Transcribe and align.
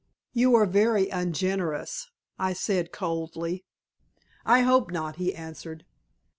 "You 0.33 0.55
are 0.55 0.65
very 0.65 1.09
ungenerous," 1.09 2.09
I 2.39 2.53
said, 2.53 2.91
coldly. 2.91 3.65
"I 4.43 4.61
hope 4.61 4.89
not," 4.91 5.17
he 5.17 5.35
answered. 5.35 5.85